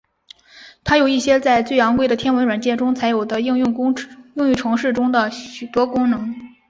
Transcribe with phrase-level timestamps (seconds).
[0.83, 3.93] 它有一些在最昂贵的天文软体中才有的应用
[4.57, 6.33] 程式中的许多功能。